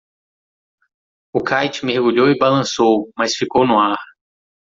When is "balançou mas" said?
2.39-3.35